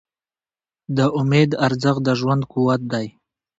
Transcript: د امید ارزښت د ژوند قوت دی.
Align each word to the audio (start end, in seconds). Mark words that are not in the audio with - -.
د 0.97 0.99
امید 1.19 1.49
ارزښت 1.65 2.01
د 2.07 2.09
ژوند 2.19 2.41
قوت 2.51 2.81
دی. 2.93 3.07